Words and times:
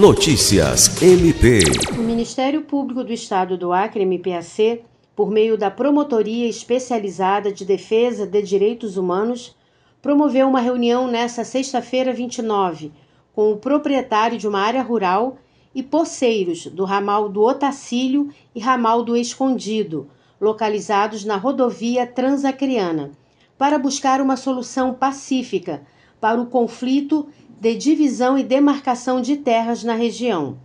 Notícias 0.00 1.02
MP. 1.02 1.60
O 1.92 2.00
Ministério 2.00 2.62
Público 2.62 3.04
do 3.04 3.12
Estado 3.12 3.58
do 3.58 3.70
Acre, 3.70 4.06
MPAC, 4.06 4.80
por 5.14 5.30
meio 5.30 5.58
da 5.58 5.70
Promotoria 5.70 6.48
Especializada 6.48 7.52
de 7.52 7.66
Defesa 7.66 8.26
de 8.26 8.40
Direitos 8.40 8.96
Humanos, 8.96 9.54
promoveu 10.00 10.48
uma 10.48 10.58
reunião 10.58 11.06
nesta 11.06 11.44
sexta-feira 11.44 12.14
29 12.14 12.90
com 13.34 13.52
o 13.52 13.58
proprietário 13.58 14.38
de 14.38 14.48
uma 14.48 14.60
área 14.60 14.80
rural 14.82 15.36
e 15.74 15.82
poceiros 15.82 16.64
do 16.68 16.86
ramal 16.86 17.28
do 17.28 17.42
Otacílio 17.42 18.30
e 18.54 18.58
ramal 18.58 19.02
do 19.02 19.14
Escondido, 19.14 20.08
localizados 20.40 21.26
na 21.26 21.36
rodovia 21.36 22.06
Transacriana, 22.06 23.10
para 23.58 23.78
buscar 23.78 24.22
uma 24.22 24.38
solução 24.38 24.94
pacífica 24.94 25.82
para 26.18 26.40
o 26.40 26.46
conflito 26.46 27.28
de 27.60 27.76
divisão 27.76 28.38
e 28.38 28.42
demarcação 28.42 29.20
de 29.20 29.36
terras 29.36 29.84
na 29.84 29.94
região. 29.94 30.56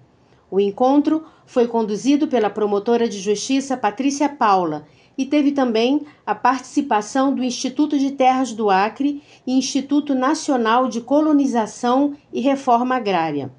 O 0.50 0.62
encontro 0.62 1.26
foi 1.46 1.68
conduzido 1.68 2.26
pela 2.26 2.50
promotora 2.50 3.10
de 3.10 3.20
justiça 3.20 3.76
Patrícia 3.76 4.30
Paula 4.30 4.88
e 5.18 5.26
teve 5.26 5.52
também 5.52 6.04
a 6.26 6.34
participação 6.34 7.36
do 7.36 7.44
Instituto 7.44 8.00
de 8.00 8.12
Terras 8.12 8.54
do 8.54 8.70
Acre 8.70 9.22
e 9.46 9.58
Instituto 9.58 10.16
Nacional 10.16 10.88
de 10.88 11.02
Colonização 11.02 12.16
e 12.32 12.40
Reforma 12.40 12.96
Agrária. 12.96 13.52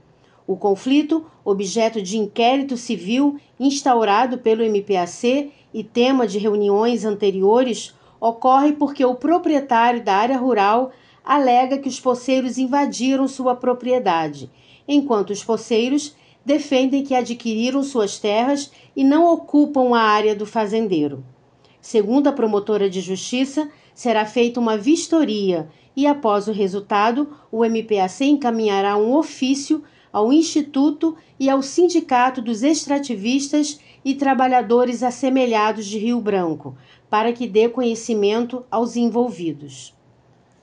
O 0.47 0.57
conflito, 0.57 1.27
objeto 1.45 2.01
de 2.01 2.17
inquérito 2.17 2.77
civil 2.77 3.39
instaurado 3.61 4.39
pelo 4.39 4.63
MPAC 4.63 5.53
e 5.75 5.85
tema 5.85 6.27
de 6.27 6.39
reuniões 6.39 7.05
anteriores, 7.05 7.95
ocorre 8.19 8.73
porque 8.73 9.05
o 9.05 9.15
proprietário 9.15 10.03
da 10.03 10.15
área 10.15 10.39
rural 10.39 10.91
alega 11.27 11.79
que 11.79 11.89
os 11.89 11.99
poceiros 11.99 12.57
invadiram 12.57 13.27
sua 13.27 13.57
propriedade, 13.57 14.49
enquanto 14.87 15.31
os 15.31 15.43
poceiros 15.43 16.15
defendem 16.45 17.03
que 17.03 17.13
adquiriram 17.13 17.83
suas 17.83 18.21
terras 18.21 18.71
e 18.95 19.03
não 19.03 19.27
ocupam 19.33 19.97
a 19.97 20.01
área 20.01 20.37
do 20.37 20.47
fazendeiro. 20.47 21.25
Segundo 21.81 22.29
a 22.29 22.33
promotora 22.33 22.89
de 22.89 23.01
justiça, 23.01 23.69
será 23.93 24.25
feita 24.25 24.61
uma 24.61 24.79
vistoria 24.79 25.69
e, 25.97 26.07
após 26.07 26.47
o 26.47 26.53
resultado, 26.53 27.37
o 27.51 27.65
MPAC 27.65 28.25
encaminhará 28.25 28.97
um 28.97 29.17
ofício 29.17 29.83
ao 30.13 30.33
Instituto 30.33 31.17
e 31.41 31.51
ao 31.51 31.61
Sindicato 31.63 32.41
dos 32.41 32.63
Extrativistas 32.63 33.81
e 34.05 34.15
Trabalhadores 34.15 35.03
Assemelhados 35.03 35.87
de 35.87 35.99
Rio 35.99 36.21
Branco, 36.21 36.77
para 37.11 37.33
que 37.33 37.49
dê 37.49 37.69
conhecimento 37.69 38.65
aos 38.71 38.95
envolvidos. 38.95 39.96